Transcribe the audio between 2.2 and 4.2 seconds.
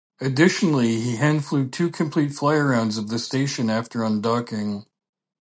flyarounds of the station after